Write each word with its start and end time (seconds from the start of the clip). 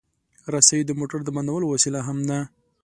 رسۍ 0.53 0.81
د 0.85 0.91
موټر 0.99 1.19
د 1.23 1.29
بندولو 1.35 1.65
وسیله 1.73 1.99
هم 2.07 2.17
ده. 2.29 2.39